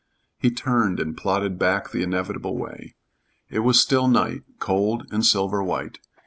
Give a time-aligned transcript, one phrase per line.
[0.39, 2.95] He turned and plodded back the inevitable way.
[3.51, 5.99] It was still night cold and silver white.